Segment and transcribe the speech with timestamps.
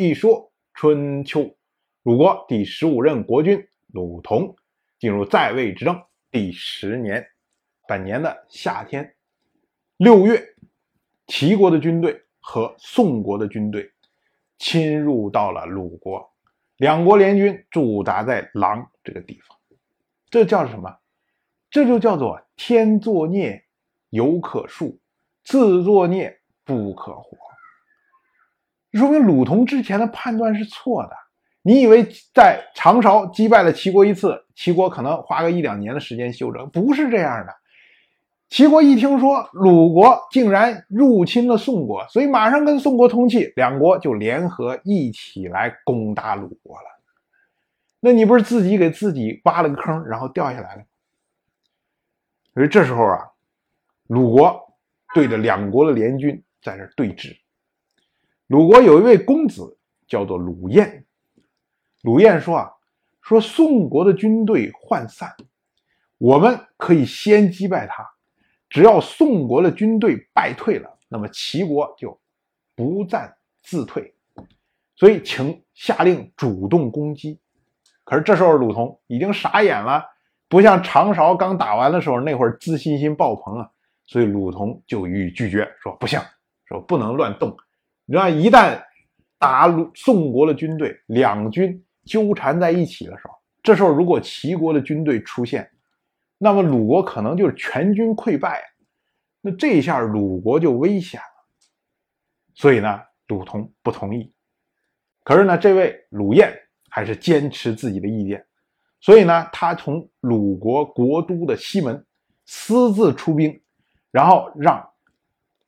[0.00, 1.56] 一说春秋，
[2.04, 4.54] 鲁国第十五任国君鲁同
[4.96, 6.00] 进入在位执政
[6.30, 7.26] 第十年，
[7.88, 9.16] 本年的夏天
[9.96, 10.40] 六月，
[11.26, 13.90] 齐国的军队和宋国的军队
[14.56, 16.32] 侵入到了鲁国，
[16.76, 19.58] 两国联军驻扎在狼这个地方，
[20.30, 20.96] 这叫什么？
[21.70, 23.64] 这就叫做天作孽，
[24.10, 24.96] 犹可恕；
[25.42, 27.47] 自作孽，不可活。
[28.92, 31.10] 说明鲁同之前的判断是错的。
[31.62, 36.70] 你以为在长勺击败了齐国一次，齐国可能花个一两年的时间休整？
[36.70, 37.54] 不是这样的。
[38.48, 46.86] 齐国一听说鲁国竟然入侵了宋国，所以马上跟宋国通气，两国就联合一起来攻打鲁国了。
[48.00, 50.82] 那你不是自己给自己挖了个坑，然后掉下来了？
[52.54, 53.18] 所以这时候啊，
[54.06, 54.58] 鲁国
[55.12, 57.36] 对着两国的联军在这对峙。
[58.48, 59.76] 鲁国有一位公子
[60.06, 61.04] 叫做鲁彦，
[62.00, 62.70] 鲁彦说啊，
[63.20, 65.36] 说宋国的军队涣散，
[66.16, 68.08] 我们可以先击败他，
[68.70, 72.18] 只要宋国的军队败退了，那么齐国就
[72.74, 74.14] 不战自退，
[74.96, 77.38] 所以请下令主动攻击。
[78.02, 80.02] 可是这时候鲁同已经傻眼了，
[80.48, 83.70] 不像长勺刚打完的时候那会儿自信心爆棚啊，
[84.06, 86.18] 所以鲁同就予以拒绝，说不行，
[86.64, 87.54] 说不能乱动。
[88.10, 88.82] 你知道，一旦
[89.38, 95.70] 打鲁宋国的军队，两军纠缠在一起的时候，这时候如果齐国的军队出现，
[96.38, 98.64] 那么鲁国可能就是全军溃败。
[99.42, 101.26] 那这一下鲁国就危险了。
[102.54, 104.32] 所以呢，鲁同不同意。
[105.22, 106.50] 可是呢，这位鲁彦
[106.88, 108.42] 还是坚持自己的意见。
[109.02, 112.02] 所以呢，他从鲁国国都的西门
[112.46, 113.60] 私自出兵，
[114.10, 114.82] 然后让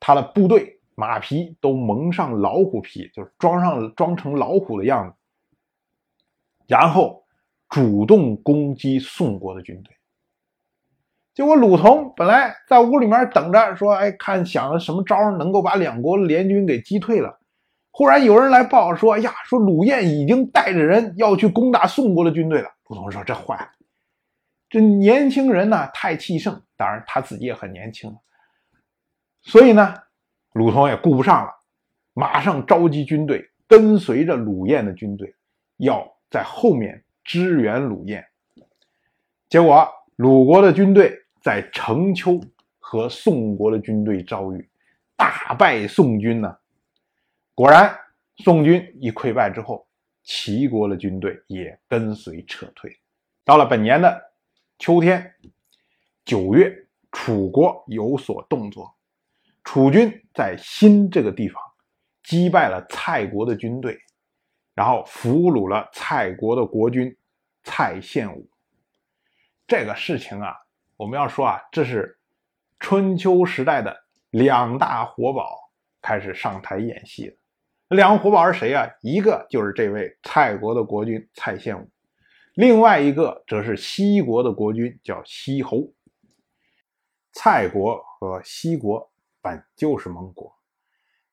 [0.00, 0.79] 他的部队。
[1.00, 5.16] 马皮都蒙上老虎皮，就是装上装成老虎的样子，
[6.66, 7.24] 然后
[7.70, 9.96] 主动攻击宋国的军队。
[11.32, 17.40] 结果鲁同本来在屋里面等着，说：“哎，看想了什么招能够把两国联军给击退了。”
[17.92, 23.70] 忽然有人来报说：“哎呀，说鲁彦已经带着人要去攻打宋国的军队了。”鲁同说：“这坏了，
[24.68, 28.14] 这年轻人呢太气盛，当然他自己也很年轻，
[29.40, 29.94] 所以呢。”
[30.52, 31.52] 鲁同也顾不上了，
[32.12, 35.34] 马上召集军队，跟随着鲁彦的军队，
[35.76, 38.24] 要在后面支援鲁彦。
[39.48, 42.40] 结果，鲁国的军队在城丘
[42.78, 44.68] 和宋国的军队遭遇，
[45.16, 46.56] 大败宋军呢。
[47.54, 47.96] 果然，
[48.38, 49.86] 宋军一溃败之后，
[50.22, 52.96] 齐国的军队也跟随撤退。
[53.44, 54.20] 到了本年的
[54.78, 55.32] 秋天，
[56.24, 56.74] 九月，
[57.12, 58.94] 楚国有所动作。
[59.62, 61.62] 楚军在新这个地方
[62.22, 63.98] 击败了蔡国的军队，
[64.74, 67.16] 然后俘虏了蔡国的国君
[67.62, 68.48] 蔡献武。
[69.66, 70.56] 这个事情啊，
[70.96, 72.18] 我们要说啊，这是
[72.78, 73.96] 春秋时代的
[74.30, 77.36] 两大活宝开始上台演戏了。
[77.88, 78.88] 两个活宝是谁啊？
[79.02, 81.88] 一个就是这位蔡国的国君蔡献武，
[82.54, 85.92] 另外一个则是西国的国君叫西侯。
[87.32, 89.08] 蔡国和西国。
[89.42, 90.54] 本就是盟国，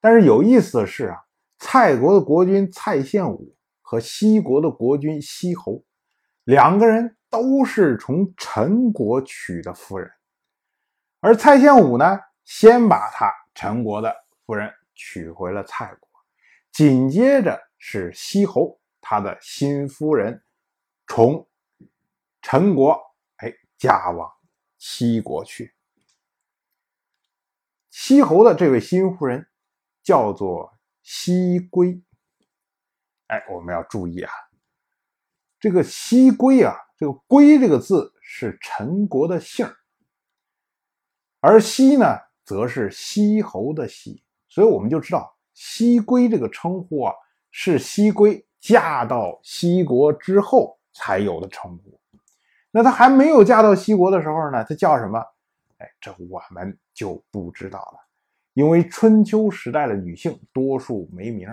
[0.00, 1.16] 但是有意思的是啊，
[1.58, 5.84] 蔡国的国君蔡献武和西国的国君西侯
[6.44, 10.10] 两个人都是从陈国娶的夫人，
[11.20, 16.08] 而蔡献武呢，先把他陈国的夫人娶回了蔡国，
[16.72, 20.42] 紧接着是西侯他的新夫人
[21.06, 21.46] 从
[22.42, 22.98] 陈国
[23.36, 24.30] 哎嫁往
[24.78, 25.75] 西国去。
[27.98, 29.48] 西侯的这位新夫人
[30.02, 30.70] 叫做
[31.02, 31.98] 西归。
[33.28, 34.30] 哎，我们要注意啊，
[35.58, 39.66] 这个西归啊，这个归这个字是陈国的姓
[41.40, 47.14] 而西呢，则是西侯的西，所以我们就知道西归这个称呼啊，
[47.50, 51.98] 是西归嫁到西国之后才有的称呼。
[52.70, 55.24] 那她还没有嫁到西国的时候呢，她叫什么？
[55.78, 57.98] 哎，这我们就不知道了，
[58.54, 61.48] 因为春秋时代的女性多数没名，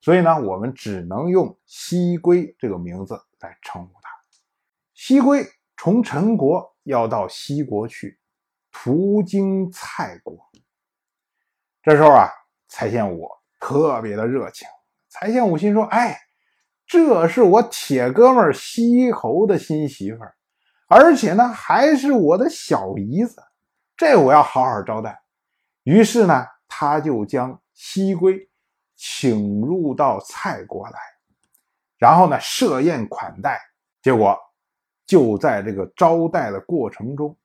[0.00, 4.10] 所以呢，我们只能用西归这个名字来称呼她。
[4.94, 5.44] 西归
[5.76, 8.18] 从陈国要到西国去，
[8.70, 10.38] 途经蔡国。
[11.82, 12.28] 这时候啊，
[12.68, 13.28] 蔡献武
[13.58, 14.68] 特别的热情。
[15.08, 16.18] 蔡献武心说：“哎，
[16.86, 20.36] 这是我铁哥们西侯的新媳妇儿，
[20.88, 23.42] 而且呢，还是我的小姨子。”
[24.02, 25.22] 这我要好好招待。
[25.84, 28.50] 于是呢，他就将西归
[28.96, 30.98] 请入到蔡国来，
[31.98, 33.60] 然后呢设宴款待。
[34.02, 34.36] 结果
[35.06, 37.38] 就在这个招待的过程中，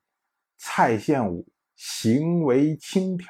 [0.56, 1.46] 蔡献武
[1.76, 3.28] 行为轻佻，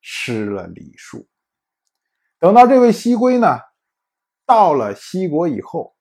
[0.00, 1.28] 失了礼数。
[2.40, 3.60] 等到这位西归呢
[4.44, 5.94] 到了西国以后，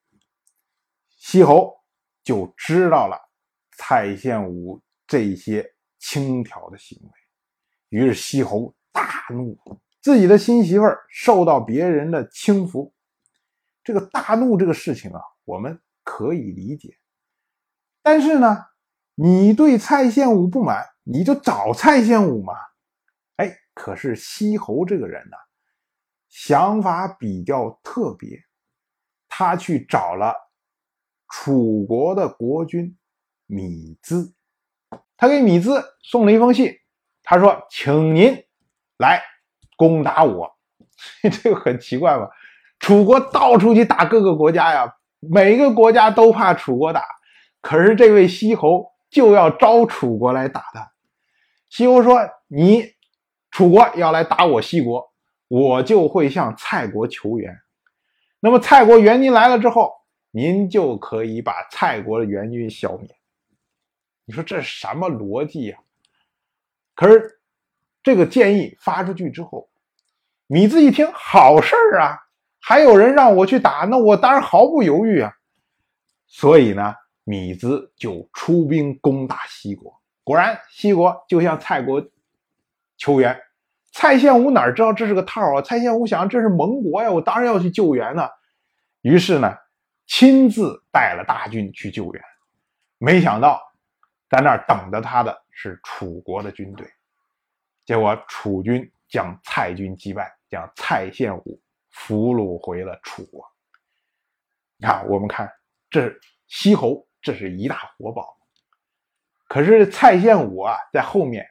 [1.18, 1.78] 西侯
[2.24, 3.30] 就知道了
[3.78, 7.12] 蔡献武这些轻佻的行为，
[7.90, 9.58] 于是西侯大怒，
[10.02, 12.94] 自己的新媳妇儿受到别人的轻浮，
[13.84, 16.98] 这个大怒这个事情啊，我们可以理解。
[18.02, 18.66] 但是呢，
[19.16, 22.54] 你对蔡献武不满，你就找蔡献武嘛。
[23.36, 25.38] 哎，可是西侯这个人呢？
[26.30, 28.38] 想法比较特别，
[29.28, 30.34] 他去找了
[31.30, 32.98] 楚国的国君
[33.46, 34.34] 米兹，
[35.18, 36.72] 他给米兹送了一封信，
[37.24, 38.42] 他说：“请您
[38.98, 39.22] 来
[39.76, 40.50] 攻打我。
[41.44, 42.30] ”这个很奇怪吧？
[42.80, 47.04] 楚国到处去打各个国家呀，每个国家都怕楚国打，
[47.62, 50.92] 可是这位西侯就要招楚国来打他。
[51.70, 52.94] 西侯说：“你
[53.52, 55.06] 楚国要来打我西国。”
[55.50, 57.58] 我就会向蔡国求援，
[58.42, 59.94] 那么蔡国援军来了之后，
[60.32, 63.17] 您就可以把蔡国的援军消灭。
[64.28, 65.78] 你说这是什么逻辑呀？
[66.96, 67.40] 可是
[68.04, 69.70] 这个建议发出去之后，
[70.48, 72.20] 米兹一听，好事儿啊，
[72.60, 75.34] 还有人让我去打，那我当然毫不犹豫啊。
[76.28, 76.94] 所以呢，
[77.24, 79.98] 米兹就出兵攻打西国。
[80.26, 82.06] 果然，西国就向蔡国
[82.98, 83.40] 求援。
[83.94, 85.62] 蔡献武哪知道这是个套啊？
[85.62, 88.28] 蔡献武想，这是盟国呀，我当然要去救援呢。
[89.04, 89.56] 于是呢，
[90.06, 92.22] 亲自带了大军去救援。
[92.98, 93.62] 没想到，
[94.30, 96.88] 在那儿等着他的是楚国的军队。
[97.86, 103.46] 结果楚军将蔡军击败，将蔡献武俘虏回了楚国。
[104.78, 105.52] 你看，我们看
[105.90, 106.14] 这
[106.48, 108.38] 西侯，这是一大活宝。
[109.48, 111.48] 可是蔡献武啊，在后面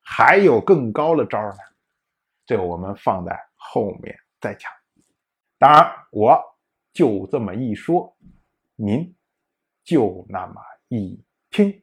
[0.00, 1.58] 还有更高的招呢。
[2.46, 4.70] 这我们放在后面再讲。
[5.58, 6.40] 当然，我
[6.92, 8.16] 就这么一说，
[8.76, 9.14] 您
[9.82, 11.82] 就那么一听。